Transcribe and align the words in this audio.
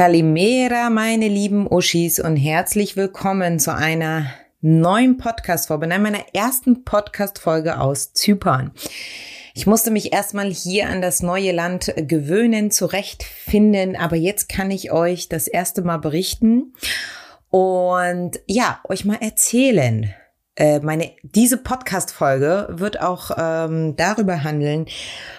Kalimera, 0.00 0.88
meine 0.88 1.28
lieben 1.28 1.70
Uschis 1.70 2.18
und 2.18 2.34
herzlich 2.36 2.96
willkommen 2.96 3.58
zu 3.58 3.74
einer 3.74 4.32
neuen 4.62 5.18
Podcast-Folge, 5.18 5.86
nein, 5.86 6.00
meiner 6.00 6.24
ersten 6.32 6.84
Podcast-Folge 6.84 7.78
aus 7.78 8.14
Zypern. 8.14 8.72
Ich 9.52 9.66
musste 9.66 9.90
mich 9.90 10.14
erstmal 10.14 10.50
hier 10.50 10.88
an 10.88 11.02
das 11.02 11.22
neue 11.22 11.52
Land 11.52 11.92
gewöhnen, 11.98 12.70
zurechtfinden, 12.70 13.94
aber 13.94 14.16
jetzt 14.16 14.48
kann 14.48 14.70
ich 14.70 14.90
euch 14.90 15.28
das 15.28 15.46
erste 15.46 15.82
Mal 15.82 15.98
berichten 15.98 16.72
und 17.50 18.40
ja, 18.46 18.80
euch 18.88 19.04
mal 19.04 19.18
erzählen. 19.20 20.14
Äh, 20.56 20.80
meine, 20.80 21.10
diese 21.24 21.58
Podcast-Folge 21.58 22.68
wird 22.70 23.02
auch 23.02 23.32
ähm, 23.36 23.96
darüber 23.96 24.44
handeln, 24.44 24.86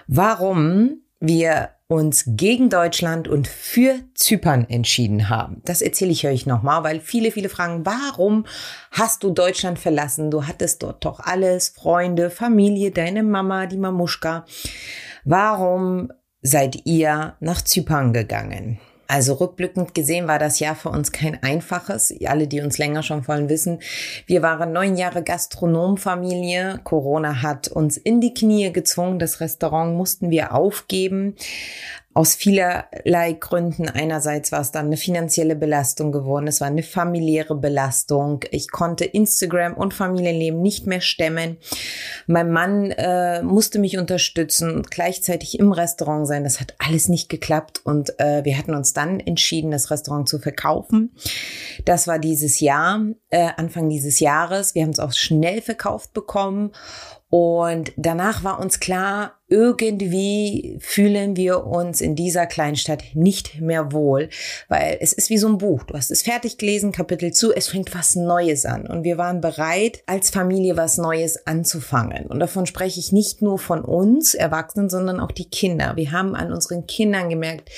warum 0.06 1.02
wir 1.22 1.70
uns 1.88 2.24
gegen 2.26 2.70
Deutschland 2.70 3.28
und 3.28 3.48
für 3.48 4.00
Zypern 4.16 4.66
entschieden 4.70 5.30
haben. 5.30 5.62
Das 5.66 5.82
erzähle 5.82 6.12
ich 6.12 6.26
euch 6.26 6.46
nochmal, 6.46 6.84
weil 6.84 7.00
viele, 7.00 7.32
viele 7.32 7.50
fragen, 7.50 7.86
warum 7.86 8.46
hast 8.92 9.24
du 9.24 9.30
Deutschland 9.30 9.78
verlassen? 9.78 10.32
Du 10.32 10.48
hattest 10.48 10.84
dort 10.84 11.06
doch 11.06 11.20
alles, 11.20 11.70
Freunde, 11.70 12.30
Familie, 12.30 12.92
deine 12.92 13.24
Mama, 13.24 13.68
die 13.68 13.78
Mamuschka. 13.78 14.46
Warum 15.24 16.12
seid 16.42 16.86
ihr 16.86 17.36
nach 17.40 17.62
Zypern 17.62 18.14
gegangen? 18.14 18.80
Also 19.12 19.34
rückblickend 19.34 19.94
gesehen 19.94 20.30
war 20.30 20.40
das 20.40 20.62
Jahr 20.62 20.74
für 20.74 20.88
uns 20.88 21.12
kein 21.12 21.44
einfaches. 21.44 22.16
Alle, 22.26 22.48
die 22.48 22.62
uns 22.62 22.78
länger 22.78 23.04
schon 23.04 23.28
wollen, 23.28 23.50
wissen, 23.50 23.80
wir 24.26 24.42
waren 24.42 24.72
neun 24.72 24.96
Jahre 24.96 25.22
Gastronomfamilie. 25.22 26.80
Corona 26.86 27.42
hat 27.42 27.68
uns 27.68 27.98
in 27.98 28.22
die 28.22 28.34
Knie 28.34 28.72
gezwungen. 28.72 29.20
Das 29.20 29.42
Restaurant 29.42 29.98
mussten 29.98 30.30
wir 30.30 30.54
aufgeben 30.54 31.36
aus 32.14 32.36
vielerlei 32.36 33.34
Gründen. 33.34 33.88
Einerseits 33.88 34.52
war 34.52 34.62
es 34.62 34.72
dann 34.72 34.88
eine 34.88 34.98
finanzielle 34.98 35.56
Belastung 35.56 36.12
geworden, 36.12 36.48
es 36.48 36.60
war 36.60 36.68
eine 36.68 36.84
familiäre 36.84 37.56
Belastung. 37.56 38.44
Ich 38.52 38.70
konnte 38.70 39.06
Instagram 39.06 39.74
und 39.74 39.94
Familienleben 39.94 40.62
nicht 40.62 40.88
mehr 40.88 41.00
stemmen. 41.00 41.58
Mein 42.28 42.52
Mann 42.52 42.92
äh, 42.92 43.42
musste 43.44 43.80
mich 43.80 43.98
unterstützen 43.98 44.76
und 44.76 44.92
gleichzeitig 44.92 45.58
im 45.60 45.72
Restaurant 45.72 46.28
sein. 46.28 46.44
Das 46.44 46.60
hat 46.60 46.76
alles 46.80 47.08
nicht 47.08 47.30
geklappt 47.30 47.82
und 47.84 48.20
äh, 48.20 48.44
wir 48.44 48.58
hatten 48.58 48.76
uns 48.76 48.92
dann 48.92 49.20
entschieden, 49.20 49.72
das 49.72 49.90
Restaurant 49.90 50.28
zu 50.28 50.40
verkaufen. 50.40 51.16
Das 51.86 52.08
war 52.08 52.20
dieses 52.20 52.60
Jahr, 52.60 53.02
äh, 53.30 53.50
Anfang 53.56 53.88
dieses 53.88 54.20
Jahres. 54.20 54.76
Wir 54.76 54.84
haben 54.84 54.90
es 54.90 55.00
auch 55.00 55.14
schnell 55.14 55.62
verkauft 55.62 56.14
bekommen 56.14 56.72
und 57.32 57.94
danach 57.96 58.44
war 58.44 58.60
uns 58.60 58.82
klar, 58.82 59.40
irgendwie 59.52 60.78
fühlen 60.80 61.36
wir 61.36 61.68
uns 61.68 62.00
in 62.00 62.16
dieser 62.16 62.46
Kleinstadt 62.46 63.04
nicht 63.14 63.60
mehr 63.60 63.92
wohl, 63.92 64.30
weil 64.70 64.98
es 65.02 65.12
ist 65.12 65.30
wie 65.30 65.38
so 65.38 65.50
ein 65.50 65.58
Buch. 65.58 65.84
Du 65.84 65.94
hast 65.94 66.10
es 66.10 66.22
fertig 66.22 66.58
gelesen, 66.58 66.94
Kapitel 66.94 67.34
zu, 67.34 67.52
es 67.54 67.68
fängt 67.68 67.94
was 67.94 68.16
Neues 68.16 68.66
an. 68.66 68.88
Und 68.88 69.04
wir 69.04 69.18
waren 69.18 69.42
bereit, 69.42 70.04
als 70.06 70.30
Familie 70.30 70.78
was 70.78 70.98
Neues 70.98 71.46
anzufangen. 71.46 72.28
Und 72.28 72.40
davon 72.40 72.66
spreche 72.66 73.02
ich 73.02 73.12
nicht 73.12 73.42
nur 73.42 73.60
von 73.60 73.82
uns 73.82 74.34
Erwachsenen, 74.34 74.90
sondern 74.90 75.20
auch 75.20 75.32
die 75.32 75.50
Kinder. 75.50 75.98
Wir 75.98 76.14
haben 76.14 76.34
an 76.34 76.54
unseren 76.54 76.88
Kindern 76.88 77.30
gemerkt, 77.30 77.70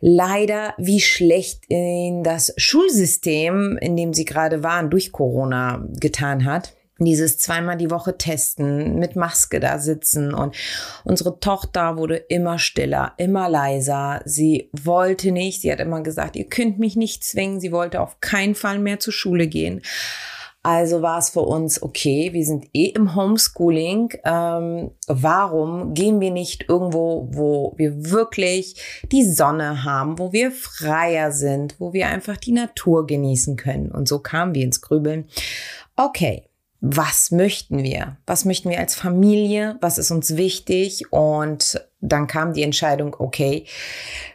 leider, 0.00 0.74
wie 0.76 1.00
schlecht 1.00 1.62
in 1.68 2.22
das 2.22 2.52
Schulsystem, 2.58 3.78
in 3.80 3.96
dem 3.96 4.12
sie 4.12 4.26
gerade 4.26 4.62
waren, 4.62 4.90
durch 4.90 5.12
Corona 5.12 5.82
getan 5.98 6.44
hat 6.44 6.74
dieses 7.04 7.38
zweimal 7.38 7.76
die 7.76 7.90
Woche 7.90 8.16
testen, 8.16 8.98
mit 8.98 9.16
Maske 9.16 9.60
da 9.60 9.78
sitzen 9.78 10.34
und 10.34 10.56
unsere 11.04 11.40
Tochter 11.40 11.96
wurde 11.96 12.16
immer 12.16 12.58
stiller, 12.58 13.12
immer 13.16 13.48
leiser. 13.48 14.20
Sie 14.24 14.70
wollte 14.72 15.32
nicht, 15.32 15.62
sie 15.62 15.72
hat 15.72 15.80
immer 15.80 16.02
gesagt, 16.02 16.36
ihr 16.36 16.48
könnt 16.48 16.78
mich 16.78 16.96
nicht 16.96 17.24
zwingen. 17.24 17.60
Sie 17.60 17.72
wollte 17.72 18.00
auf 18.00 18.20
keinen 18.20 18.54
Fall 18.54 18.78
mehr 18.78 19.00
zur 19.00 19.12
Schule 19.12 19.46
gehen. 19.46 19.82
Also 20.62 21.00
war 21.00 21.18
es 21.18 21.30
für 21.30 21.40
uns 21.40 21.82
okay, 21.82 22.34
wir 22.34 22.44
sind 22.44 22.66
eh 22.74 22.88
im 22.88 23.14
Homeschooling. 23.14 24.12
Ähm, 24.24 24.90
warum 25.06 25.94
gehen 25.94 26.20
wir 26.20 26.30
nicht 26.30 26.68
irgendwo, 26.68 27.28
wo 27.30 27.72
wir 27.76 28.10
wirklich 28.10 29.02
die 29.10 29.24
Sonne 29.24 29.84
haben, 29.84 30.18
wo 30.18 30.34
wir 30.34 30.52
freier 30.52 31.32
sind, 31.32 31.76
wo 31.78 31.94
wir 31.94 32.08
einfach 32.08 32.36
die 32.36 32.52
Natur 32.52 33.06
genießen 33.06 33.56
können? 33.56 33.90
Und 33.90 34.06
so 34.06 34.18
kamen 34.18 34.54
wir 34.54 34.64
ins 34.64 34.82
Grübeln. 34.82 35.24
Okay, 35.96 36.49
was 36.80 37.30
möchten 37.30 37.82
wir? 37.82 38.16
Was 38.26 38.44
möchten 38.44 38.70
wir 38.70 38.78
als 38.78 38.94
Familie? 38.94 39.76
Was 39.80 39.98
ist 39.98 40.10
uns 40.10 40.36
wichtig? 40.36 41.12
Und 41.12 41.84
dann 42.00 42.26
kam 42.26 42.54
die 42.54 42.62
Entscheidung, 42.62 43.14
okay, 43.18 43.66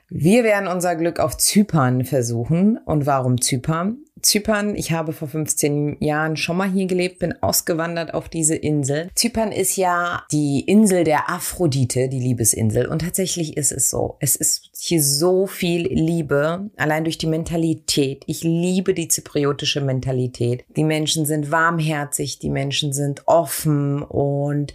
wir 0.09 0.43
werden 0.43 0.67
unser 0.67 0.95
Glück 0.95 1.19
auf 1.19 1.37
Zypern 1.37 2.05
versuchen. 2.05 2.77
Und 2.85 3.05
warum 3.05 3.41
Zypern? 3.41 4.04
Zypern, 4.25 4.75
ich 4.75 4.91
habe 4.91 5.13
vor 5.13 5.27
15 5.27 5.97
Jahren 5.99 6.35
schon 6.35 6.57
mal 6.57 6.69
hier 6.69 6.87
gelebt, 6.87 7.19
bin 7.19 7.43
ausgewandert 7.43 8.15
auf 8.15 8.27
diese 8.27 8.55
Insel. 8.55 9.09
Zypern 9.13 9.51
ist 9.51 9.75
ja 9.75 10.23
die 10.31 10.61
Insel 10.61 11.03
der 11.03 11.29
Aphrodite, 11.29 12.09
die 12.09 12.19
Liebesinsel. 12.19 12.87
Und 12.87 13.03
tatsächlich 13.03 13.55
ist 13.55 13.71
es 13.71 13.91
so. 13.91 14.17
Es 14.19 14.35
ist 14.35 14.71
hier 14.79 15.03
so 15.03 15.45
viel 15.45 15.87
Liebe, 15.87 16.71
allein 16.75 17.03
durch 17.03 17.19
die 17.19 17.27
Mentalität. 17.27 18.23
Ich 18.25 18.43
liebe 18.43 18.95
die 18.95 19.09
zypriotische 19.09 19.81
Mentalität. 19.81 20.65
Die 20.75 20.83
Menschen 20.83 21.27
sind 21.27 21.51
warmherzig, 21.51 22.39
die 22.39 22.49
Menschen 22.49 22.93
sind 22.93 23.27
offen 23.27 24.01
und 24.01 24.73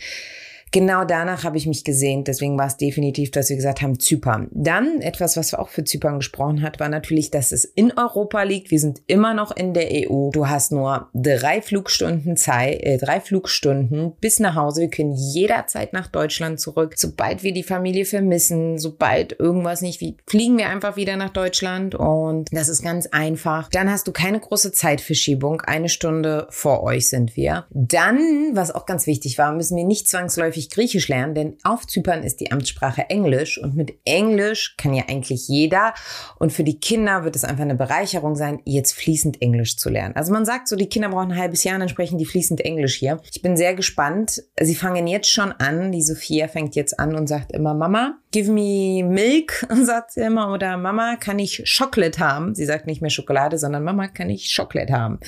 Genau 0.73 1.05
danach 1.05 1.45
habe 1.45 1.57
ich 1.57 1.67
mich 1.67 1.85
gesehnt. 1.85 2.29
Deswegen 2.29 2.57
war 2.57 2.67
es 2.67 2.77
definitiv, 2.77 3.31
dass 3.33 3.49
wir 3.49 3.57
gesagt 3.57 3.83
haben, 3.83 3.99
Zypern. 3.99 4.49
Dann 4.53 5.01
etwas, 5.01 5.37
was 5.37 5.53
auch 5.55 5.69
für 5.69 5.85
Zypern 5.85 6.17
gesprochen 6.17 6.63
hat, 6.63 6.79
war 6.79 6.89
natürlich, 6.89 7.31
dass 7.31 7.51
es 7.51 7.65
in 7.65 7.93
Europa 7.97 8.43
liegt. 8.43 8.71
Wir 8.71 8.79
sind 8.79 9.03
immer 9.07 9.35
noch 9.35 9.55
in 9.57 9.75
der 9.75 9.89
EU. 9.91 10.31
Du 10.31 10.49
hast 10.49 10.71
nur 10.71 11.09
drei 11.13 11.61
Flugstunden 11.61 12.37
Zeit, 12.37 12.83
äh, 12.83 12.99
drei 12.99 13.21
Flugstunden 13.21 14.13
bis 14.21 14.39
nach 14.39 14.55
Hause. 14.55 14.83
Wir 14.83 14.91
können 14.91 15.15
jederzeit 15.15 15.93
nach 15.93 16.07
Deutschland 16.07 16.61
zurück. 16.61 16.95
Sobald 16.97 17.43
wir 17.43 17.53
die 17.53 17.65
Familie 17.65 18.05
vermissen, 18.05 18.79
sobald 18.79 19.39
irgendwas 19.41 19.81
nicht, 19.81 20.01
wie, 20.01 20.17
fliegen 20.27 20.57
wir 20.57 20.69
einfach 20.69 20.97
wieder 20.97 21.17
nach 21.17 21.31
Deutschland 21.31 21.95
und 21.95 22.49
das 22.53 22.69
ist 22.69 22.83
ganz 22.83 23.07
einfach. 23.07 23.69
Dann 23.71 23.91
hast 23.91 24.07
du 24.07 24.13
keine 24.13 24.39
große 24.39 24.73
Zeitverschiebung. 24.73 25.63
Eine 25.63 25.89
Stunde 25.89 26.47
vor 26.51 26.83
euch 26.85 27.09
sind 27.09 27.37
wir. 27.37 27.67
Dann, 27.71 28.51
was 28.55 28.73
auch 28.73 28.87
ganz 28.87 29.07
wichtig 29.07 29.37
war, 29.39 29.53
müssen 29.53 29.77
wir 29.77 29.85
nicht 29.85 30.09
zwangsläufig 30.09 30.59
häufig 30.60 30.71
Griechisch 30.71 31.09
lernen, 31.09 31.34
denn 31.34 31.56
auf 31.62 31.87
Zypern 31.87 32.22
ist 32.22 32.41
die 32.41 32.53
Amtssprache 32.53 33.09
Englisch 33.09 33.59
und 33.59 33.76
mit 33.76 33.94
Englisch 34.04 34.75
kann 34.76 34.94
ja 34.94 35.04
eigentlich 35.09 35.48
jeder 35.48 35.94
und 36.38 36.53
für 36.53 36.65
die 36.65 36.78
Kinder 36.78 37.25
wird 37.25 37.37
es 37.37 37.44
einfach 37.44 37.62
eine 37.62 37.75
Bereicherung 37.75 38.34
sein, 38.37 38.60
jetzt 38.65 38.93
fließend 38.93 39.41
Englisch 39.41 39.76
zu 39.76 39.88
lernen. 39.88 40.16
Also 40.16 40.32
man 40.32 40.44
sagt 40.44 40.69
so, 40.69 40.76
die 40.76 40.88
Kinder 40.88 41.09
brauchen 41.09 41.32
ein 41.32 41.38
halbes 41.38 41.65
Jahr, 41.65 41.78
dann 41.78 41.88
sprechen 41.88 42.19
die 42.19 42.26
fließend 42.26 42.60
Englisch 42.60 42.97
hier. 42.97 43.21
Ich 43.32 43.43
bin 43.43 43.56
sehr 43.56 43.75
gespannt. 43.75 44.43
Sie 44.60 44.75
fangen 44.75 45.06
jetzt 45.06 45.31
schon 45.31 45.53
an, 45.53 45.93
die 45.93 46.03
Sophia 46.03 46.48
fängt 46.48 46.77
jetzt 46.77 46.98
an 46.98 47.15
und 47.15 47.27
sagt 47.27 47.53
immer, 47.53 47.75
Mama, 47.75 48.19
give 48.32 48.50
me 48.50 49.03
milk, 49.04 49.66
sagt 49.82 50.12
sie 50.12 50.21
immer, 50.21 50.53
oder 50.53 50.77
Mama, 50.77 51.16
kann 51.16 51.38
ich 51.38 51.62
Schokolade 51.65 52.19
haben? 52.19 52.54
Sie 52.54 52.65
sagt 52.65 52.87
nicht 52.87 53.00
mehr 53.00 53.10
Schokolade, 53.10 53.59
sondern 53.59 53.82
Mama, 53.82 54.09
kann 54.09 54.31
ich 54.31 54.50
Schokolade 54.50 54.92
haben? 54.92 55.19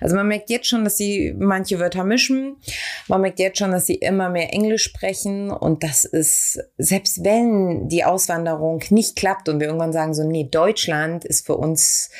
Also 0.00 0.16
man 0.16 0.28
merkt 0.28 0.50
jetzt 0.50 0.68
schon, 0.68 0.84
dass 0.84 0.96
sie 0.96 1.34
manche 1.38 1.78
Wörter 1.78 2.04
mischen. 2.04 2.56
Man 3.06 3.20
merkt 3.20 3.38
jetzt 3.38 3.58
schon, 3.58 3.70
dass 3.70 3.86
sie 3.86 3.94
immer 3.94 4.28
mehr 4.28 4.52
Englisch 4.52 4.77
sprechen 4.78 5.50
und 5.50 5.82
das 5.82 6.04
ist, 6.04 6.58
selbst 6.78 7.24
wenn 7.24 7.88
die 7.88 8.04
Auswanderung 8.04 8.82
nicht 8.90 9.16
klappt 9.16 9.48
und 9.48 9.60
wir 9.60 9.66
irgendwann 9.66 9.92
sagen 9.92 10.14
so, 10.14 10.24
nee, 10.24 10.48
Deutschland 10.50 11.24
ist 11.24 11.46
für 11.46 11.56
uns 11.56 12.10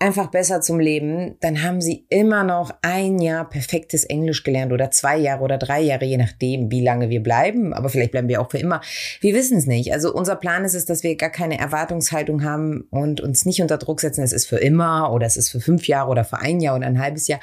einfach 0.00 0.30
besser 0.30 0.60
zum 0.60 0.78
Leben, 0.78 1.36
dann 1.40 1.62
haben 1.62 1.80
sie 1.80 2.06
immer 2.08 2.44
noch 2.44 2.70
ein 2.82 3.18
Jahr 3.18 3.48
perfektes 3.48 4.04
Englisch 4.04 4.44
gelernt 4.44 4.72
oder 4.72 4.90
zwei 4.90 5.16
Jahre 5.16 5.42
oder 5.42 5.58
drei 5.58 5.80
Jahre, 5.80 6.04
je 6.04 6.16
nachdem, 6.16 6.70
wie 6.70 6.82
lange 6.82 7.10
wir 7.10 7.22
bleiben. 7.22 7.74
Aber 7.74 7.88
vielleicht 7.88 8.12
bleiben 8.12 8.28
wir 8.28 8.40
auch 8.40 8.50
für 8.50 8.58
immer. 8.58 8.80
Wir 9.20 9.34
wissen 9.34 9.58
es 9.58 9.66
nicht. 9.66 9.92
Also 9.92 10.14
unser 10.14 10.36
Plan 10.36 10.64
ist 10.64 10.74
es, 10.74 10.84
dass 10.84 11.02
wir 11.02 11.16
gar 11.16 11.30
keine 11.30 11.58
Erwartungshaltung 11.58 12.44
haben 12.44 12.86
und 12.90 13.20
uns 13.20 13.44
nicht 13.44 13.60
unter 13.60 13.78
Druck 13.78 14.00
setzen, 14.00 14.22
es 14.22 14.32
ist 14.32 14.46
für 14.46 14.58
immer 14.58 15.12
oder 15.12 15.26
es 15.26 15.36
ist 15.36 15.50
für 15.50 15.60
fünf 15.60 15.88
Jahre 15.88 16.10
oder 16.10 16.24
für 16.24 16.38
ein 16.38 16.60
Jahr 16.60 16.76
oder 16.76 16.86
ein 16.86 17.00
halbes 17.00 17.26
Jahr. 17.26 17.40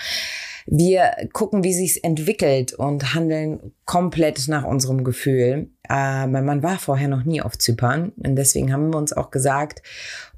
Wir 0.67 1.11
gucken, 1.31 1.63
wie 1.63 1.73
sich's 1.73 1.97
entwickelt 1.97 2.73
und 2.73 3.13
handeln 3.13 3.73
komplett 3.85 4.47
nach 4.47 4.63
unserem 4.63 5.03
Gefühl. 5.03 5.69
Äh, 5.87 6.25
mein 6.27 6.45
Mann 6.45 6.63
war 6.63 6.79
vorher 6.79 7.07
noch 7.07 7.23
nie 7.23 7.41
auf 7.41 7.57
Zypern 7.57 8.13
und 8.17 8.35
deswegen 8.35 8.73
haben 8.73 8.91
wir 8.91 8.97
uns 8.97 9.13
auch 9.13 9.29
gesagt, 9.29 9.83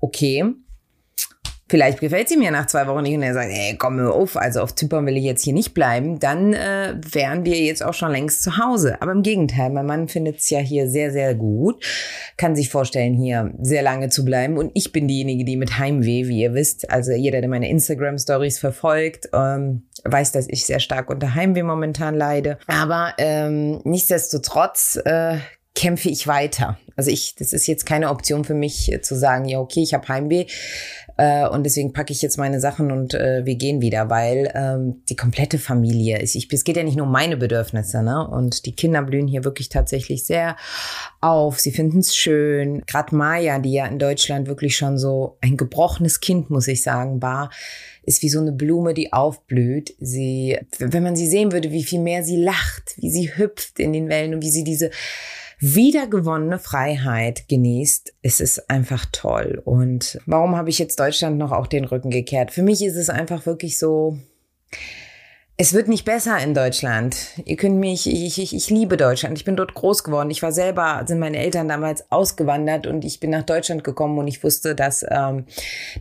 okay, 0.02 0.44
Vielleicht 1.70 2.00
gefällt 2.00 2.30
sie 2.30 2.38
mir 2.38 2.52
nach 2.52 2.68
zwei 2.68 2.88
Wochen 2.88 3.04
nicht. 3.04 3.16
Und 3.16 3.24
er 3.24 3.34
sagt, 3.34 3.50
ey, 3.52 3.76
komm 3.78 3.98
mir 3.98 4.12
auf, 4.12 4.38
also 4.38 4.62
auf 4.62 4.74
Zypern 4.74 5.06
will 5.06 5.18
ich 5.18 5.24
jetzt 5.24 5.44
hier 5.44 5.54
nicht 5.54 5.74
bleiben, 5.74 6.18
dann 6.20 6.54
äh, 6.54 6.96
wären 7.12 7.44
wir 7.44 7.58
jetzt 7.58 7.84
auch 7.84 7.94
schon 7.94 8.12
längst 8.12 8.42
zu 8.44 8.58
Hause. 8.58 9.02
Aber 9.02 9.12
im 9.12 9.22
Gegenteil, 9.22 9.70
mein 9.70 9.86
Mann 9.86 10.08
findet 10.08 10.38
es 10.38 10.50
ja 10.50 10.60
hier 10.60 10.90
sehr, 10.90 11.12
sehr 11.12 11.36
gut, 11.36 11.84
kann 12.38 12.56
sich 12.56 12.70
vorstellen, 12.70 13.16
hier 13.16 13.52
sehr 13.62 13.82
lange 13.82 14.10
zu 14.10 14.24
bleiben. 14.24 14.58
Und 14.58 14.72
ich 14.76 14.94
bin 14.94 15.08
diejenige, 15.08 15.44
die 15.44 15.58
mit 15.58 15.78
Heimweh, 15.78 16.28
wie 16.28 16.42
ihr 16.42 16.54
wisst, 16.54 16.90
also 16.90 17.12
jeder, 17.12 17.42
der 17.42 17.50
meine 17.50 17.70
Instagram-Stories 17.70 18.60
verfolgt, 18.60 19.30
ähm, 19.34 19.84
weiß, 20.06 20.32
dass 20.32 20.48
ich 20.48 20.66
sehr 20.66 20.80
stark 20.80 21.10
unter 21.10 21.36
Heimweh 21.36 21.64
momentan 21.64 22.16
leide. 22.16 22.60
Aber 22.68 23.14
ähm, 23.18 23.82
nichtsdestotrotz 23.84 25.00
äh, 25.04 25.38
kämpfe 25.78 26.10
ich 26.10 26.26
weiter. 26.26 26.80
Also 26.96 27.12
ich, 27.12 27.36
das 27.36 27.54
ist 27.54 27.68
jetzt 27.68 27.86
keine 27.86 28.10
Option 28.10 28.44
für 28.44 28.56
mich 28.56 28.92
äh, 28.92 29.02
zu 29.02 29.16
sagen, 29.16 29.46
ja 29.46 29.60
okay, 29.60 29.84
ich 29.84 29.94
habe 29.94 30.08
Heimweh 30.08 30.48
äh, 31.18 31.48
und 31.48 31.64
deswegen 31.64 31.94
packe 31.94 32.12
ich 32.12 32.24
jetzt 32.24 32.38
meine 32.38 32.60
Sachen 32.60 32.92
und 32.92 33.14
äh, 33.14 33.46
wir 33.46 33.56
gehen 33.56 33.80
wieder, 33.80 34.10
weil 34.10 34.52
ähm, 34.56 35.04
die 35.08 35.16
komplette 35.16 35.60
Familie 35.60 36.20
ist. 36.20 36.34
Ich, 36.34 36.52
es 36.52 36.64
geht 36.64 36.78
ja 36.78 36.84
nicht 36.84 36.98
nur 36.98 37.06
um 37.06 37.12
meine 37.12 37.38
Bedürfnisse, 37.38 38.02
ne? 38.02 38.28
Und 38.28 38.66
die 38.66 38.72
Kinder 38.72 39.04
blühen 39.04 39.28
hier 39.28 39.44
wirklich 39.44 39.70
tatsächlich 39.70 40.26
sehr 40.26 40.56
auf. 41.22 41.60
Sie 41.60 41.72
finden 41.72 42.00
es 42.00 42.16
schön. 42.16 42.82
Gerade 42.88 43.16
Maya, 43.16 43.60
die 43.60 43.74
ja 43.74 43.86
in 43.86 44.00
Deutschland 44.00 44.48
wirklich 44.48 44.76
schon 44.76 44.98
so 44.98 45.38
ein 45.42 45.58
gebrochenes 45.58 46.22
Kind, 46.22 46.50
muss 46.50 46.68
ich 46.68 46.82
sagen, 46.82 47.22
war 47.22 47.52
ist 48.04 48.22
wie 48.24 48.30
so 48.30 48.40
eine 48.40 48.54
Blume, 48.54 48.94
die 48.94 49.12
aufblüht. 49.12 49.94
Sie, 50.00 50.58
wenn 50.80 51.04
man 51.04 51.18
sie 51.18 51.28
sehen 51.28 51.52
würde, 51.52 51.72
wie 51.72 51.84
viel 51.84 52.00
mehr 52.00 52.24
sie 52.24 52.38
lacht, 52.38 52.96
wie 52.96 53.12
sie 53.12 53.38
hüpft 53.38 53.80
in 53.80 53.92
den 53.92 54.08
Wellen 54.08 54.34
und 54.34 54.42
wie 54.42 54.50
sie 54.50 54.64
diese 54.64 54.92
wiedergewonnene 55.60 56.60
Freiheit 56.60 57.48
genießt, 57.48 58.14
es 58.22 58.40
ist 58.40 58.70
einfach 58.70 59.06
toll. 59.12 59.62
Und 59.66 60.20
warum 60.26 60.56
habe 60.56 60.70
ich 60.70 60.80
jetzt 60.80 61.00
Deutschland 61.00 61.38
noch 61.38 61.52
auch 61.52 61.68
den 61.68 61.86
Rücken 61.86 62.12
gekehrt? 62.12 62.52
Für 62.52 62.64
mich 62.64 62.84
ist 62.84 62.96
es 62.96 63.10
einfach 63.10 63.46
wirklich 63.46 63.80
so, 63.80 64.18
es 65.60 65.74
wird 65.74 65.88
nicht 65.88 66.06
besser 66.06 66.38
in 66.38 66.54
Deutschland. 66.54 67.18
Ihr 67.44 67.56
könnt 67.56 67.78
mich, 67.80 68.06
ich, 68.06 68.40
ich, 68.40 68.56
ich 68.56 68.70
liebe 68.70 68.96
Deutschland. 68.96 69.36
Ich 69.40 69.46
bin 69.46 69.56
dort 69.56 69.74
groß 69.74 70.04
geworden. 70.04 70.30
Ich 70.30 70.44
war 70.44 70.52
selber, 70.52 71.04
sind 71.08 71.18
meine 71.18 71.38
Eltern 71.38 71.68
damals 71.68 72.12
ausgewandert 72.12 72.86
und 72.86 73.04
ich 73.04 73.20
bin 73.20 73.32
nach 73.32 73.42
Deutschland 73.42 73.84
gekommen 73.84 74.20
und 74.20 74.28
ich 74.28 74.44
wusste, 74.44 74.76
dass 74.76 75.04
ähm, 75.10 75.46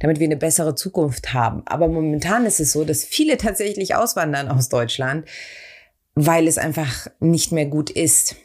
damit 0.01 0.21
wir 0.21 0.27
eine 0.27 0.37
bessere 0.37 0.75
Zukunft 0.75 1.33
haben. 1.33 1.63
Aber 1.65 1.89
momentan 1.89 2.45
ist 2.45 2.61
es 2.61 2.73
so, 2.73 2.85
dass 2.85 3.05
viele 3.05 3.39
tatsächlich 3.39 3.95
auswandern 3.95 4.49
aus 4.49 4.69
Deutschland, 4.69 5.27
weil 6.15 6.47
es 6.47 6.59
einfach 6.59 7.07
nicht 7.21 7.51
mehr 7.51 7.67
gut 7.67 7.89
ist. 7.89 8.37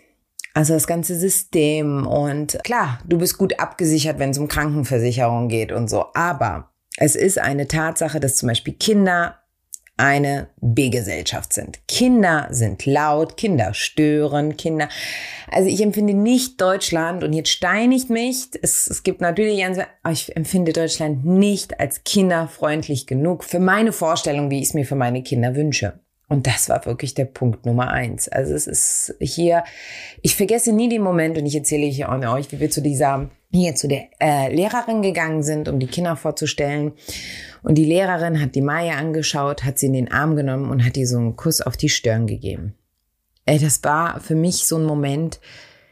Also 0.53 0.74
das 0.74 0.88
ganze 0.88 1.18
System 1.18 2.06
und 2.06 2.59
klar, 2.63 3.00
du 3.06 3.18
bist 3.18 3.38
gut 3.38 3.59
abgesichert, 3.59 4.19
wenn 4.19 4.31
es 4.31 4.38
um 4.38 4.48
Krankenversicherung 4.48 5.48
geht 5.48 5.71
und 5.71 5.89
so. 5.89 6.06
Aber 6.13 6.71
es 6.98 7.15
ist 7.15 7.39
eine 7.39 7.68
Tatsache, 7.68 8.19
dass 8.19 8.36
zum 8.36 8.50
Beispiel 8.50 8.74
Kinder 8.74 9.38
eine 10.01 10.48
B-Gesellschaft 10.59 11.53
sind. 11.53 11.80
Kinder 11.88 12.48
sind 12.50 12.88
laut, 12.88 13.38
Kinder 13.38 13.74
stören, 13.75 14.57
Kinder. 14.57 14.89
Also 15.50 15.69
ich 15.69 15.81
empfinde 15.81 16.15
nicht 16.15 16.59
Deutschland 16.59 17.24
und 17.24 17.33
jetzt 17.33 17.51
steinigt 17.51 18.09
mich. 18.09 18.50
Es, 18.62 18.88
es 18.88 19.03
gibt 19.03 19.21
natürlich, 19.21 19.63
aber 19.63 20.12
ich 20.12 20.36
empfinde 20.36 20.74
Deutschland 20.74 21.24
nicht 21.24 21.80
als 21.80 22.03
kinderfreundlich 22.03 23.06
genug 23.06 23.44
für 23.44 23.59
meine 23.59 23.92
Vorstellung, 23.92 24.50
wie 24.50 24.59
ich 24.59 24.69
es 24.69 24.74
mir 24.74 24.86
für 24.86 24.95
meine 24.95 25.21
Kinder 25.21 25.56
wünsche. 25.56 26.00
Und 26.31 26.48
das 26.48 26.69
war 26.69 26.86
wirklich 26.86 27.13
der 27.13 27.25
Punkt 27.25 27.66
Nummer 27.66 27.89
eins. 27.89 28.30
Also 28.30 28.54
es 28.54 28.66
ist 28.66 29.16
hier, 29.19 29.66
ich 30.22 30.38
vergesse 30.38 30.72
nie 30.72 30.88
den 30.88 31.01
Moment 31.01 31.38
und 31.38 31.45
ich 31.45 31.57
erzähle 31.57 31.88
hier 31.88 32.10
auch 32.10 32.33
euch, 32.33 32.50
wie 32.54 32.62
wir 32.62 32.69
zu 32.69 32.81
dieser, 32.81 33.30
hier 33.51 33.75
zu 33.75 33.89
der 33.89 34.06
äh, 34.22 34.56
Lehrerin 34.56 35.01
gegangen 35.01 35.44
sind, 35.44 35.68
um 35.68 35.78
die 35.78 35.88
Kinder 35.88 36.16
vorzustellen. 36.16 36.94
Und 37.63 37.75
die 37.75 37.83
Lehrerin 37.83 38.39
hat 38.39 38.56
die 38.56 38.62
Maya 38.62 38.94
angeschaut, 38.94 39.66
hat 39.66 39.78
sie 39.78 39.88
in 39.88 39.94
den 39.94 40.10
Arm 40.10 40.38
genommen 40.38 40.72
und 40.72 40.86
hat 40.86 40.95
ihr 40.95 41.06
so 41.06 41.18
einen 41.18 41.36
Kuss 41.36 41.60
auf 41.60 41.75
die 41.75 41.89
Stirn 41.89 42.28
gegeben. 42.28 42.75
Ey, 43.45 43.60
das 43.60 43.84
war 43.84 44.22
für 44.22 44.36
mich 44.36 44.66
so 44.66 44.77
ein 44.77 44.86
Moment, 44.86 45.42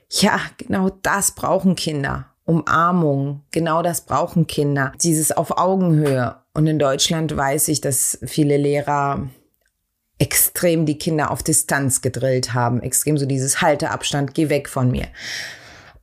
ja, 0.10 0.40
genau 0.58 0.90
das 0.90 1.36
brauchen 1.36 1.76
Kinder. 1.76 2.28
Umarmung, 2.46 3.42
genau 3.52 3.82
das 3.82 4.06
brauchen 4.06 4.48
Kinder. 4.48 4.94
Dieses 5.04 5.34
auf 5.34 5.58
Augenhöhe. 5.58 6.38
Und 6.54 6.66
in 6.66 6.80
Deutschland 6.80 7.36
weiß 7.36 7.68
ich, 7.68 7.82
dass 7.82 8.20
viele 8.26 8.56
Lehrer 8.56 9.28
extrem 10.20 10.86
die 10.86 10.98
Kinder 10.98 11.32
auf 11.32 11.42
Distanz 11.42 12.02
gedrillt 12.02 12.54
haben, 12.54 12.82
extrem 12.82 13.18
so 13.18 13.26
dieses 13.26 13.62
Halteabstand, 13.62 14.34
geh 14.34 14.50
weg 14.50 14.70
von 14.70 14.92
mir. 14.92 15.06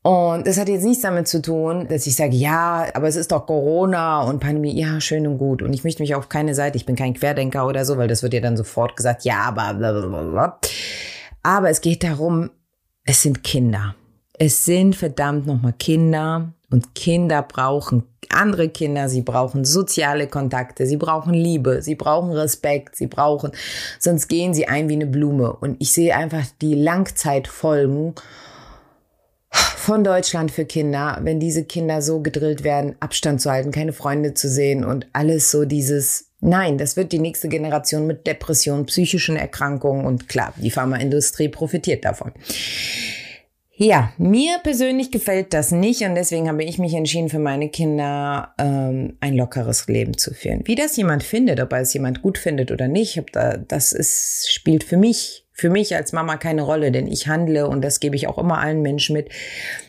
Und 0.03 0.47
das 0.47 0.57
hat 0.57 0.69
jetzt 0.69 0.85
nichts 0.85 1.03
damit 1.03 1.27
zu 1.27 1.43
tun, 1.43 1.89
dass 1.89 2.07
ich 2.07 2.15
sage, 2.15 2.37
ja, 2.37 2.87
aber 2.95 3.09
es 3.09 3.17
ist 3.17 3.33
doch 3.33 3.45
Corona 3.45 4.23
und 4.23 4.39
Pandemie, 4.39 4.79
ja, 4.79 5.01
schön 5.01 5.27
und 5.27 5.39
gut. 5.39 5.63
Und 5.63 5.73
ich 5.73 5.83
möchte 5.83 6.01
mich 6.01 6.15
auf 6.15 6.29
keine 6.29 6.55
Seite, 6.55 6.77
ich 6.77 6.87
bin 6.87 6.95
kein 6.95 7.15
Querdenker 7.15 7.67
oder 7.67 7.85
so, 7.85 7.99
weil 7.99 8.07
das 8.07 8.23
wird 8.23 8.33
ja 8.33 8.41
dann 8.41 8.57
sofort 8.57 8.97
gesagt, 8.97 9.25
ja, 9.25 9.41
aber 9.41 9.75
blablabla. 9.75 10.61
Aber 11.43 11.71
es 11.71 11.81
geht 11.81 12.05
darum, 12.05 12.51
es 13.05 13.23
sind 13.23 13.43
Kinder. 13.43 13.97
Es 14.39 14.65
sind 14.65 14.95
verdammt 14.95 15.47
nochmal 15.47 15.73
Kinder 15.73 16.53
und 16.71 16.95
Kinder 16.95 17.43
brauchen 17.43 18.05
andere 18.37 18.69
Kinder, 18.69 19.09
sie 19.09 19.23
brauchen 19.23 19.65
soziale 19.65 20.27
Kontakte, 20.27 20.87
sie 20.87 20.97
brauchen 20.97 21.35
Liebe, 21.35 21.83
sie 21.83 21.95
brauchen 21.95 22.33
Respekt, 22.33 22.97
sie 22.97 23.07
brauchen, 23.07 23.53
sonst 23.99 24.29
gehen 24.29 24.55
sie 24.55 24.69
ein 24.69 24.89
wie 24.89 24.95
eine 24.95 25.07
Blume. 25.07 25.53
Und 25.53 25.77
ich 25.81 25.93
sehe 25.93 26.15
einfach 26.15 26.45
die 26.61 26.75
Langzeitfolgen 26.75 28.15
von 29.51 30.05
Deutschland 30.05 30.51
für 30.51 30.65
Kinder, 30.65 31.19
wenn 31.23 31.41
diese 31.41 31.65
Kinder 31.65 32.03
so 32.03 32.21
gedrillt 32.21 32.65
werden, 32.65 32.97
Abstand 33.01 33.41
zu 33.41 33.51
halten, 33.51 33.71
keine 33.71 33.93
Freunde 33.93 34.35
zu 34.35 34.49
sehen 34.49 34.85
und 34.85 35.07
alles 35.13 35.51
so 35.51 35.65
dieses, 35.65 36.31
nein, 36.41 36.79
das 36.79 36.97
wird 36.97 37.13
die 37.13 37.19
nächste 37.19 37.49
Generation 37.49 38.07
mit 38.07 38.27
Depressionen, 38.27 38.87
psychischen 38.87 39.37
Erkrankungen 39.37 40.05
und 40.05 40.29
klar, 40.29 40.53
die 40.57 40.71
Pharmaindustrie 40.71 41.49
profitiert 41.49 42.05
davon. 42.05 42.33
Ja, 43.79 44.11
mir 44.17 44.59
persönlich 44.63 45.11
gefällt 45.11 45.53
das 45.53 45.71
nicht 45.71 46.01
und 46.01 46.15
deswegen 46.15 46.49
habe 46.49 46.65
ich 46.65 46.79
mich 46.79 46.95
entschieden, 46.95 47.29
für 47.29 47.39
meine 47.39 47.69
Kinder 47.69 48.55
ähm, 48.57 49.19
ein 49.21 49.35
lockeres 49.35 49.87
Leben 49.87 50.17
zu 50.17 50.33
führen. 50.33 50.63
Wie 50.65 50.77
das 50.77 50.97
jemand 50.97 51.23
findet, 51.23 51.61
ob 51.61 51.73
er 51.73 51.81
es 51.81 51.93
jemand 51.93 52.23
gut 52.23 52.39
findet 52.39 52.73
oder 52.73 52.89
nicht, 52.89 53.23
da, 53.33 53.59
das 53.59 53.93
ist, 53.93 54.51
spielt 54.51 54.83
für 54.83 54.97
mich, 54.97 55.47
für 55.53 55.69
mich 55.69 55.95
als 55.95 56.15
Mama 56.15 56.39
keine 56.39 56.63
Rolle, 56.63 56.91
denn 56.91 57.07
ich 57.07 57.29
handle 57.29 57.69
und 57.69 57.83
das 57.83 58.01
gebe 58.01 58.17
ich 58.17 58.29
auch 58.29 58.39
immer 58.39 58.59
allen 58.59 58.81
Menschen 58.81 59.13
mit, 59.13 59.29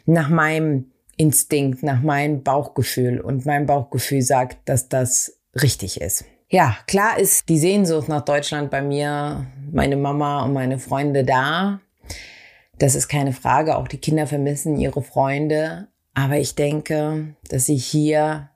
nach 0.05 0.27
meinem 0.27 0.91
Instinkt, 1.15 1.81
nach 1.81 2.01
meinem 2.01 2.43
Bauchgefühl 2.43 3.21
und 3.21 3.45
mein 3.45 3.67
Bauchgefühl 3.67 4.21
sagt, 4.21 4.57
dass 4.67 4.89
das 4.89 5.39
richtig 5.61 6.01
ist. 6.01 6.25
Ja, 6.49 6.77
klar 6.87 7.17
ist 7.17 7.47
die 7.47 7.57
Sehnsucht 7.57 8.09
nach 8.09 8.25
Deutschland 8.25 8.69
bei 8.69 8.81
mir, 8.81 9.47
meine 9.71 9.95
Mama 9.95 10.43
und 10.43 10.51
meine 10.51 10.77
Freunde 10.77 11.23
da. 11.23 11.79
Das 12.79 12.95
ist 12.95 13.07
keine 13.07 13.33
Frage. 13.33 13.77
Auch 13.77 13.87
die 13.87 13.97
Kinder 13.97 14.27
vermissen 14.27 14.77
ihre 14.77 15.01
Freunde. 15.01 15.87
Aber 16.13 16.37
ich 16.37 16.55
denke, 16.55 17.35
dass 17.49 17.65
sie 17.65 17.75
hier 17.75 18.49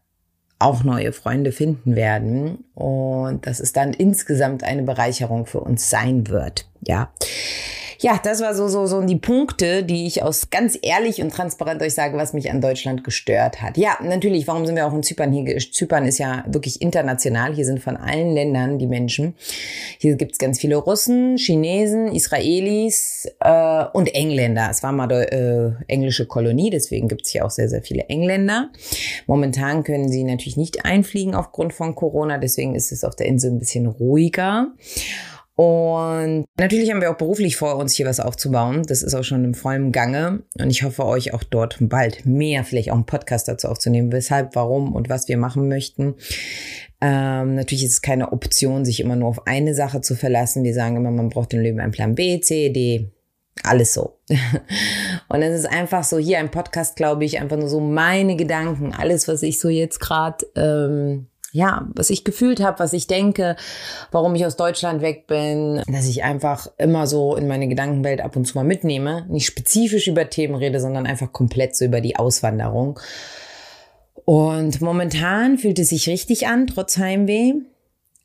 auch 0.59 0.83
neue 0.83 1.11
Freunde 1.11 1.51
finden 1.51 1.95
werden 1.95 2.63
und 2.75 3.47
dass 3.47 3.59
es 3.59 3.73
dann 3.73 3.93
insgesamt 3.93 4.63
eine 4.63 4.83
Bereicherung 4.83 5.47
für 5.47 5.59
uns 5.59 5.89
sein 5.89 6.27
wird. 6.27 6.69
Ja 6.81 7.11
ja, 8.01 8.19
das 8.21 8.41
war 8.41 8.55
so, 8.55 8.67
so, 8.67 8.87
so 8.87 9.01
die 9.01 9.15
Punkte, 9.15 9.83
die 9.83 10.07
ich 10.07 10.23
aus 10.23 10.49
ganz 10.49 10.77
ehrlich 10.81 11.21
und 11.21 11.31
transparent 11.31 11.81
euch 11.83 11.93
sage, 11.93 12.17
was 12.17 12.33
mich 12.33 12.49
an 12.49 12.59
Deutschland 12.59 13.03
gestört 13.03 13.61
hat. 13.61 13.77
Ja, 13.77 13.99
natürlich, 14.03 14.47
warum 14.47 14.65
sind 14.65 14.75
wir 14.75 14.87
auch 14.87 14.93
in 14.93 15.03
Zypern 15.03 15.31
hier? 15.31 15.57
Zypern 15.59 16.05
ist 16.05 16.17
ja 16.17 16.43
wirklich 16.47 16.81
international. 16.81 17.53
Hier 17.53 17.65
sind 17.65 17.79
von 17.79 17.97
allen 17.97 18.33
Ländern 18.33 18.79
die 18.79 18.87
Menschen. 18.87 19.35
Hier 19.99 20.15
gibt's 20.15 20.39
ganz 20.39 20.59
viele 20.59 20.77
Russen, 20.77 21.37
Chinesen, 21.37 22.11
Israelis 22.11 23.29
äh, 23.39 23.85
und 23.93 24.13
Engländer. 24.15 24.69
Es 24.71 24.81
war 24.81 24.91
mal 24.91 25.11
eine 25.11 25.31
äh, 25.31 25.71
englische 25.87 26.25
Kolonie, 26.25 26.71
deswegen 26.71 27.07
gibt's 27.07 27.29
hier 27.29 27.45
auch 27.45 27.51
sehr, 27.51 27.69
sehr 27.69 27.83
viele 27.83 28.05
Engländer. 28.05 28.71
Momentan 29.27 29.83
können 29.83 30.09
sie 30.09 30.23
natürlich 30.23 30.57
nicht 30.57 30.85
einfliegen 30.85 31.35
aufgrund 31.35 31.73
von 31.73 31.93
Corona, 31.93 32.39
deswegen 32.39 32.73
ist 32.73 32.91
es 32.91 33.03
auf 33.03 33.15
der 33.15 33.27
Insel 33.27 33.51
ein 33.51 33.59
bisschen 33.59 33.85
ruhiger. 33.85 34.71
Und 35.61 36.45
natürlich 36.57 36.89
haben 36.89 37.01
wir 37.01 37.11
auch 37.11 37.17
beruflich 37.17 37.55
vor, 37.55 37.75
uns 37.75 37.93
hier 37.93 38.07
was 38.07 38.19
aufzubauen. 38.19 38.81
Das 38.87 39.03
ist 39.03 39.13
auch 39.13 39.23
schon 39.23 39.45
im 39.45 39.53
vollen 39.53 39.91
Gange. 39.91 40.41
Und 40.59 40.71
ich 40.71 40.81
hoffe, 40.81 41.05
euch 41.05 41.35
auch 41.35 41.43
dort 41.43 41.77
bald 41.79 42.25
mehr, 42.25 42.63
vielleicht 42.63 42.89
auch 42.89 42.95
einen 42.95 43.05
Podcast 43.05 43.47
dazu 43.47 43.67
aufzunehmen, 43.67 44.11
weshalb, 44.11 44.55
warum 44.55 44.95
und 44.95 45.07
was 45.07 45.27
wir 45.27 45.37
machen 45.37 45.67
möchten. 45.67 46.15
Ähm, 46.99 47.53
natürlich 47.53 47.83
ist 47.83 47.91
es 47.91 48.01
keine 48.01 48.31
Option, 48.31 48.85
sich 48.85 49.01
immer 49.01 49.15
nur 49.15 49.29
auf 49.29 49.45
eine 49.45 49.75
Sache 49.75 50.01
zu 50.01 50.15
verlassen. 50.15 50.63
Wir 50.63 50.73
sagen 50.73 50.95
immer, 50.95 51.11
man 51.11 51.29
braucht 51.29 51.53
im 51.53 51.59
Leben 51.59 51.79
einen 51.79 51.91
Plan 51.91 52.15
B, 52.15 52.41
C, 52.41 52.69
D, 52.69 53.11
alles 53.61 53.93
so. 53.93 54.17
Und 55.29 55.43
es 55.43 55.59
ist 55.59 55.71
einfach 55.71 56.03
so, 56.03 56.17
hier 56.17 56.39
ein 56.39 56.49
Podcast, 56.49 56.95
glaube 56.95 57.23
ich, 57.23 57.39
einfach 57.39 57.57
nur 57.57 57.69
so 57.69 57.79
meine 57.79 58.35
Gedanken, 58.35 58.93
alles, 58.93 59.27
was 59.27 59.43
ich 59.43 59.59
so 59.59 59.69
jetzt 59.69 59.99
gerade 59.99 60.43
ähm, 60.55 61.27
ja, 61.51 61.87
was 61.95 62.09
ich 62.09 62.23
gefühlt 62.23 62.61
habe, 62.61 62.79
was 62.79 62.93
ich 62.93 63.07
denke, 63.07 63.55
warum 64.11 64.35
ich 64.35 64.45
aus 64.45 64.55
Deutschland 64.55 65.01
weg 65.01 65.27
bin, 65.27 65.81
dass 65.87 66.07
ich 66.07 66.23
einfach 66.23 66.67
immer 66.77 67.07
so 67.07 67.35
in 67.35 67.47
meine 67.47 67.67
Gedankenwelt 67.67 68.21
ab 68.21 68.35
und 68.35 68.45
zu 68.45 68.57
mal 68.57 68.63
mitnehme, 68.63 69.25
nicht 69.29 69.45
spezifisch 69.45 70.07
über 70.07 70.29
Themen 70.29 70.55
rede, 70.55 70.79
sondern 70.79 71.05
einfach 71.05 71.31
komplett 71.31 71.75
so 71.75 71.85
über 71.85 72.01
die 72.01 72.15
Auswanderung. 72.15 72.99
Und 74.25 74.81
momentan 74.81 75.57
fühlt 75.57 75.79
es 75.79 75.89
sich 75.89 76.07
richtig 76.07 76.47
an, 76.47 76.67
trotz 76.67 76.97
Heimweh, 76.97 77.53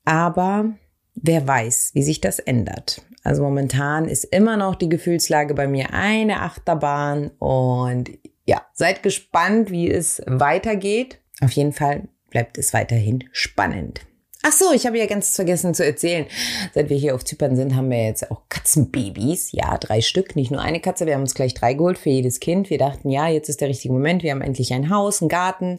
aber 0.05 0.73
wer 1.15 1.47
weiß, 1.47 1.91
wie 1.95 2.03
sich 2.03 2.21
das 2.21 2.39
ändert. 2.39 3.03
Also 3.25 3.43
momentan 3.43 4.07
ist 4.07 4.23
immer 4.23 4.57
noch 4.57 4.77
die 4.77 4.89
Gefühlslage 4.89 5.55
bei 5.55 5.67
mir 5.67 5.93
eine 5.93 6.43
Achterbahn 6.43 7.33
und 7.41 8.11
ja, 8.45 8.63
seid 8.73 9.03
gespannt, 9.03 9.73
wie 9.73 9.91
es 9.91 10.23
weitergeht. 10.27 11.21
Auf 11.41 11.51
jeden 11.51 11.73
Fall 11.73 12.09
bleibt 12.37 12.59
es 12.59 12.75
weiterhin 12.75 13.25
spannend. 13.33 14.03
Ach 14.43 14.53
so, 14.53 14.71
ich 14.75 14.87
habe 14.87 14.99
ja 14.99 15.07
ganz 15.07 15.35
vergessen 15.35 15.73
zu 15.73 15.87
erzählen. 15.87 16.27
Seit 16.75 16.91
wir 16.91 16.97
hier 16.99 17.15
auf 17.15 17.25
Zypern 17.25 17.57
sind, 17.57 17.75
haben 17.75 17.91
wir 17.91 18.05
jetzt 18.05 18.31
auch 18.31 18.43
Katzenbabys. 18.51 19.53
Ja, 19.53 19.79
drei 19.79 20.03
Stück, 20.03 20.37
nicht 20.37 20.51
nur 20.51 20.61
eine 20.61 20.81
Katze. 20.81 21.07
Wir 21.07 21.15
haben 21.15 21.23
uns 21.23 21.35
gleich 21.35 21.55
drei 21.55 21.73
geholt 21.73 21.97
für 21.97 22.11
jedes 22.11 22.39
Kind. 22.39 22.69
Wir 22.69 22.77
dachten, 22.77 23.09
ja, 23.09 23.27
jetzt 23.27 23.49
ist 23.49 23.63
der 23.63 23.71
richtige 23.71 23.95
Moment. 23.95 24.23
Wir 24.23 24.33
haben 24.33 24.43
endlich 24.43 24.75
ein 24.75 24.91
Haus, 24.91 25.23
einen 25.23 25.31
Garten. 25.31 25.79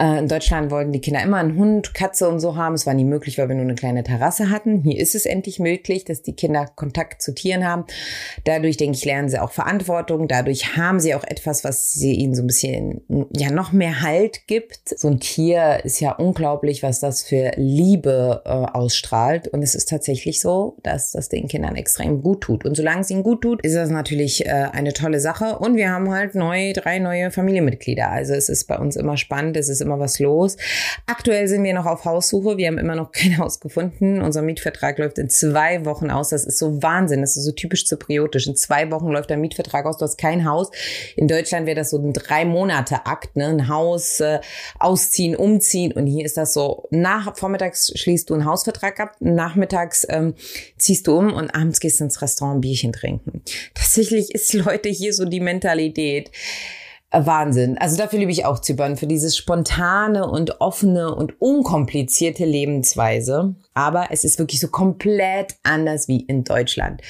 Äh, 0.00 0.20
in 0.20 0.28
Deutschland 0.28 0.70
wollten 0.70 0.92
die 0.92 1.00
Kinder 1.00 1.22
immer 1.22 1.38
einen 1.38 1.56
Hund, 1.56 1.92
Katze 1.92 2.28
und 2.28 2.38
so 2.38 2.56
haben. 2.56 2.74
Es 2.74 2.86
war 2.86 2.94
nie 2.94 3.04
möglich, 3.04 3.36
weil 3.38 3.48
wir 3.48 3.56
nur 3.56 3.64
eine 3.64 3.74
kleine 3.74 4.04
Terrasse 4.04 4.50
hatten. 4.50 4.82
Hier 4.82 5.00
ist 5.00 5.14
es 5.14 5.26
endlich 5.26 5.58
möglich, 5.58 6.04
dass 6.04 6.22
die 6.22 6.34
Kinder 6.34 6.66
Kontakt 6.76 7.20
zu 7.20 7.34
Tieren 7.34 7.66
haben. 7.66 7.84
Dadurch, 8.44 8.76
denke 8.76 8.96
ich, 8.96 9.04
lernen 9.04 9.28
sie 9.28 9.40
auch 9.40 9.50
Verantwortung. 9.50 10.28
Dadurch 10.28 10.76
haben 10.76 11.00
sie 11.00 11.14
auch 11.14 11.24
etwas, 11.24 11.64
was 11.64 11.92
sie 11.92 12.12
ihnen 12.12 12.34
so 12.34 12.42
ein 12.42 12.46
bisschen, 12.46 13.00
ja, 13.34 13.50
noch 13.50 13.72
mehr 13.72 14.02
Halt 14.02 14.46
gibt. 14.46 14.96
So 14.96 15.08
ein 15.08 15.18
Tier 15.18 15.80
ist 15.82 16.00
ja 16.00 16.12
unglaublich, 16.12 16.82
was 16.82 17.00
das 17.00 17.24
für 17.24 17.50
Liebe 17.56 18.42
äh, 18.44 18.48
ausstrahlt. 18.48 19.48
Und 19.48 19.62
es 19.62 19.74
ist 19.74 19.88
tatsächlich 19.88 20.40
so, 20.40 20.76
dass 20.84 21.10
das 21.12 21.28
den 21.28 21.48
Kindern 21.48 21.74
extrem 21.74 22.22
gut 22.22 22.42
tut. 22.42 22.64
Und 22.64 22.76
solange 22.76 23.00
es 23.00 23.10
ihnen 23.10 23.24
gut 23.24 23.42
tut, 23.42 23.64
ist 23.64 23.74
das 23.74 23.90
natürlich 23.90 24.46
äh, 24.46 24.68
eine 24.72 24.92
tolle 24.92 25.18
Sache. 25.18 25.58
Und 25.58 25.76
wir 25.76 25.90
haben 25.90 26.10
halt 26.10 26.36
neu, 26.36 26.72
drei 26.72 27.00
neue 27.00 27.32
Familienmitglieder. 27.32 28.08
Also 28.10 28.34
es 28.34 28.48
ist 28.48 28.66
bei 28.66 28.78
uns 28.78 28.94
immer 28.94 29.16
spannend. 29.16 29.56
Es 29.56 29.68
ist 29.68 29.80
immer 29.80 29.87
was 29.98 30.18
los. 30.18 30.56
Aktuell 31.06 31.48
sind 31.48 31.64
wir 31.64 31.74
noch 31.74 31.86
auf 31.86 32.04
Haussuche. 32.04 32.56
Wir 32.56 32.66
haben 32.68 32.78
immer 32.78 32.96
noch 32.96 33.12
kein 33.12 33.38
Haus 33.38 33.60
gefunden. 33.60 34.20
Unser 34.20 34.42
Mietvertrag 34.42 34.98
läuft 34.98 35.18
in 35.18 35.28
zwei 35.28 35.84
Wochen 35.84 36.10
aus. 36.10 36.30
Das 36.30 36.44
ist 36.44 36.58
so 36.58 36.82
Wahnsinn. 36.82 37.20
Das 37.20 37.36
ist 37.36 37.44
so 37.44 37.52
typisch 37.52 37.86
zypriotisch. 37.86 38.46
In 38.46 38.56
zwei 38.56 38.90
Wochen 38.90 39.08
läuft 39.08 39.30
der 39.30 39.36
Mietvertrag 39.36 39.86
aus. 39.86 39.98
Du 39.98 40.04
hast 40.04 40.18
kein 40.18 40.48
Haus. 40.48 40.70
In 41.16 41.28
Deutschland 41.28 41.66
wäre 41.66 41.76
das 41.76 41.90
so 41.90 41.98
ein 41.98 42.12
drei 42.12 42.44
Monate 42.44 43.06
Akt, 43.06 43.36
ne? 43.36 43.46
Ein 43.46 43.68
Haus 43.68 44.20
äh, 44.20 44.40
ausziehen, 44.78 45.36
umziehen. 45.36 45.92
Und 45.92 46.06
hier 46.06 46.24
ist 46.24 46.36
das 46.36 46.52
so, 46.52 46.86
nach 46.90 47.36
vormittags 47.36 47.92
schließt 47.94 48.28
du 48.30 48.34
einen 48.34 48.44
Hausvertrag 48.44 49.00
ab, 49.00 49.16
nachmittags 49.20 50.06
ähm, 50.08 50.34
ziehst 50.76 51.06
du 51.06 51.16
um 51.16 51.32
und 51.32 51.50
abends 51.54 51.80
gehst 51.80 52.00
du 52.00 52.04
ins 52.04 52.20
Restaurant 52.22 52.58
ein 52.58 52.60
Bierchen 52.60 52.92
trinken. 52.92 53.42
Tatsächlich 53.74 54.34
ist 54.34 54.52
Leute 54.52 54.88
hier 54.88 55.12
so 55.12 55.24
die 55.24 55.40
Mentalität. 55.40 56.30
Wahnsinn. 57.10 57.78
Also 57.78 57.96
dafür 57.96 58.18
liebe 58.18 58.32
ich 58.32 58.44
auch 58.44 58.58
Zypern, 58.58 58.96
für 58.96 59.06
dieses 59.06 59.36
spontane 59.36 60.28
und 60.28 60.60
offene 60.60 61.14
und 61.14 61.40
unkomplizierte 61.40 62.44
Lebensweise. 62.44 63.54
Aber 63.74 64.08
es 64.10 64.24
ist 64.24 64.38
wirklich 64.38 64.60
so 64.60 64.68
komplett 64.68 65.56
anders 65.62 66.08
wie 66.08 66.20
in 66.20 66.44
Deutschland. 66.44 67.00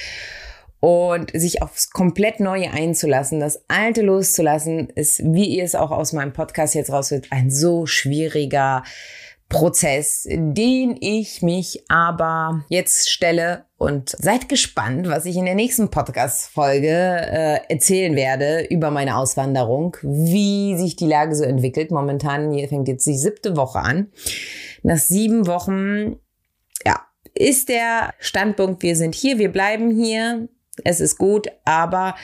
Und 0.81 1.33
sich 1.35 1.63
aufs 1.63 1.91
komplett 1.91 2.39
Neue 2.39 2.71
einzulassen, 2.73 3.41
das 3.41 3.65
Alte 3.67 4.03
loszulassen, 4.03 4.89
ist, 4.91 5.21
wie 5.25 5.47
ihr 5.47 5.65
es 5.65 5.75
auch 5.75 5.91
aus 5.91 6.13
meinem 6.13 6.33
Podcast 6.33 6.77
jetzt 6.77 6.93
raus 6.93 7.11
wird, 7.11 7.27
ein 7.31 7.51
so 7.51 7.87
schwieriger 7.87 8.85
Prozess, 9.49 10.27
den 10.29 10.97
ich 11.01 11.41
mich 11.41 11.85
aber 11.89 12.65
jetzt 12.69 13.09
stelle 13.09 13.65
und 13.79 14.11
seid 14.11 14.49
gespannt, 14.49 15.09
was 15.09 15.25
ich 15.25 15.37
in 15.37 15.47
der 15.47 15.55
nächsten 15.55 15.91
Podcast-Folge 15.91 16.89
äh, 16.89 17.61
erzählen 17.69 18.15
werde 18.15 18.67
über 18.69 18.91
meine 18.91 19.17
Auswanderung, 19.17 19.97
wie 20.03 20.77
sich 20.77 20.97
die 20.97 21.07
Lage 21.07 21.35
so 21.35 21.45
entwickelt. 21.45 21.91
Momentan 21.91 22.53
hier 22.53 22.69
fängt 22.69 22.89
jetzt 22.89 23.07
die 23.07 23.17
siebte 23.17 23.57
Woche 23.57 23.79
an. 23.79 24.13
Nach 24.83 24.99
sieben 24.99 25.47
Wochen, 25.47 26.17
ja, 26.87 27.01
ist 27.33 27.71
der 27.71 28.13
Standpunkt, 28.19 28.83
wir 28.83 28.97
sind 28.97 29.15
hier, 29.15 29.39
wir 29.39 29.51
bleiben 29.51 29.91
hier, 29.91 30.49
es 30.85 31.01
ist 31.01 31.17
gut, 31.17 31.49
aber 31.65 32.17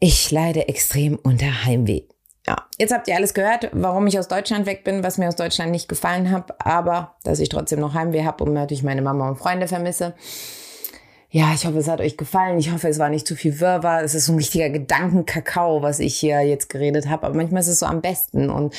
ich 0.00 0.30
leide 0.32 0.66
extrem 0.66 1.16
unter 1.16 1.64
Heimweh. 1.64 2.02
Ja, 2.46 2.56
jetzt 2.78 2.92
habt 2.92 3.08
ihr 3.08 3.16
alles 3.16 3.32
gehört, 3.32 3.70
warum 3.72 4.06
ich 4.06 4.18
aus 4.18 4.28
Deutschland 4.28 4.66
weg 4.66 4.84
bin, 4.84 5.02
was 5.02 5.16
mir 5.16 5.28
aus 5.28 5.36
Deutschland 5.36 5.70
nicht 5.70 5.88
gefallen 5.88 6.30
hat, 6.30 6.64
aber 6.64 7.14
dass 7.24 7.40
ich 7.40 7.48
trotzdem 7.48 7.80
noch 7.80 7.94
Heimweh 7.94 8.24
habe 8.24 8.44
und 8.44 8.52
natürlich 8.52 8.82
meine 8.82 9.00
Mama 9.00 9.28
und 9.28 9.36
Freunde 9.36 9.66
vermisse. 9.66 10.14
Ja, 11.34 11.52
ich 11.52 11.66
hoffe, 11.66 11.78
es 11.78 11.88
hat 11.88 12.00
euch 12.00 12.16
gefallen. 12.16 12.60
Ich 12.60 12.70
hoffe, 12.70 12.86
es 12.86 13.00
war 13.00 13.08
nicht 13.08 13.26
zu 13.26 13.34
viel 13.34 13.58
Wirrwarr. 13.58 14.04
Es 14.04 14.14
ist 14.14 14.26
so 14.26 14.32
ein 14.32 14.38
richtiger 14.38 14.70
Gedankenkakao, 14.70 15.82
was 15.82 15.98
ich 15.98 16.14
hier 16.14 16.40
jetzt 16.42 16.68
geredet 16.68 17.08
habe. 17.08 17.26
Aber 17.26 17.34
manchmal 17.34 17.60
ist 17.60 17.66
es 17.66 17.80
so 17.80 17.86
am 17.86 18.02
besten. 18.02 18.50
Und 18.50 18.72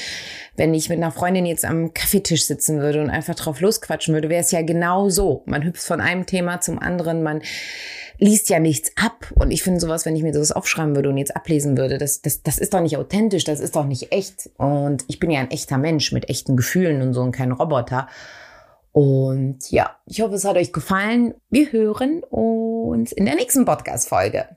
wenn 0.55 0.73
ich 0.73 0.87
mit 0.87 0.99
einer 0.99 1.11
Freundin 1.11 1.45
jetzt 1.45 1.65
am 1.65 1.93
Kaffeetisch 1.93 2.45
sitzen 2.45 2.79
würde 2.79 3.01
und 3.01 3.09
einfach 3.09 3.35
drauf 3.35 3.59
losquatschen 3.59 4.13
würde, 4.13 4.29
wäre 4.29 4.39
es 4.39 4.51
ja 4.51 4.61
genau 4.61 5.09
so. 5.09 5.43
Man 5.47 5.65
hüpft 5.65 5.83
von 5.83 5.99
einem 5.99 6.27
Thema 6.27 6.61
zum 6.61 6.79
anderen. 6.79 7.23
Man 7.23 7.41
liest 8.19 8.47
ja 8.47 8.61
nichts 8.61 8.93
ab. 8.95 9.33
Und 9.35 9.51
ich 9.51 9.61
finde 9.61 9.81
sowas, 9.81 10.05
wenn 10.05 10.15
ich 10.15 10.23
mir 10.23 10.33
sowas 10.33 10.53
aufschreiben 10.53 10.95
würde 10.95 11.09
und 11.09 11.17
jetzt 11.17 11.35
ablesen 11.35 11.77
würde, 11.77 11.97
das, 11.97 12.21
das, 12.21 12.41
das 12.41 12.57
ist 12.57 12.73
doch 12.73 12.79
nicht 12.79 12.95
authentisch, 12.95 13.43
das 13.43 13.59
ist 13.59 13.75
doch 13.75 13.85
nicht 13.85 14.13
echt. 14.13 14.49
Und 14.55 15.03
ich 15.09 15.19
bin 15.19 15.29
ja 15.29 15.41
ein 15.41 15.51
echter 15.51 15.77
Mensch 15.77 16.13
mit 16.13 16.29
echten 16.29 16.55
Gefühlen 16.55 17.01
und 17.01 17.13
so 17.13 17.21
und 17.21 17.33
kein 17.33 17.51
Roboter. 17.51 18.07
Und 18.95 19.71
ja, 19.71 19.97
ich 20.05 20.21
hoffe, 20.21 20.35
es 20.35 20.45
hat 20.45 20.55
euch 20.55 20.71
gefallen. 20.71 21.33
Wir 21.49 21.73
hören 21.73 22.23
uns 22.23 23.11
in 23.11 23.25
der 23.25 23.35
nächsten 23.35 23.65
Podcast-Folge. 23.65 24.47